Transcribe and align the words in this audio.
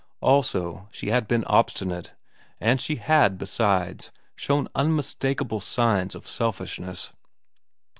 Also 0.21 0.87
she 0.91 1.11
had 1.11 1.27
been 1.27 1.43
obstinate; 1.45 2.15
and 2.59 2.81
she 2.81 2.95
had, 2.95 3.37
besides, 3.37 4.09
shown 4.35 4.67
un 4.73 4.95
mistakable 4.95 5.59
signs 5.61 6.15
of 6.15 6.27
selfishness. 6.27 7.13